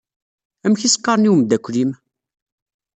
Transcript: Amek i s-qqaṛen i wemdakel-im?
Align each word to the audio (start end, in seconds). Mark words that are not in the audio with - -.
Amek 0.65 0.81
i 0.83 0.89
s-qqaṛen 0.89 1.27
i 1.27 1.31
wemdakel-im? 1.31 1.91